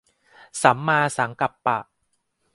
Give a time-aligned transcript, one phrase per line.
[0.61, 1.79] สัมมาสังกัปปะ